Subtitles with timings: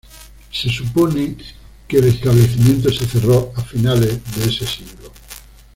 [0.51, 1.35] Se supone
[1.87, 5.13] que el establecimiento se cerró a finales de ese siglo.